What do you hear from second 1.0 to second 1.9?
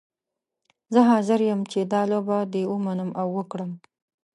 حاضره یم چې